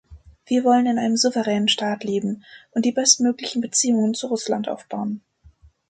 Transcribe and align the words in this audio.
Wir 0.47 0.63
wollen 0.63 0.87
in 0.87 0.97
einem 0.97 1.15
souveränen 1.15 1.67
Staat 1.67 2.03
leben 2.03 2.43
und 2.71 2.85
die 2.85 2.91
bestmöglichen 2.91 3.61
Beziehungen 3.61 4.15
zu 4.15 4.25
Russland 4.29 4.67
aufbauen. 4.67 5.21